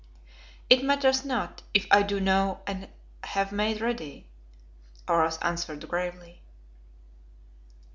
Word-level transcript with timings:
"It 0.67 0.83
matters 0.83 1.23
not 1.23 1.61
if 1.75 1.85
I 1.91 2.01
do 2.01 2.19
know 2.19 2.61
and 2.65 2.89
have 3.23 3.51
made 3.51 3.81
ready," 3.81 4.25
Oros 5.07 5.37
answered 5.43 5.87
gravely. 5.87 6.41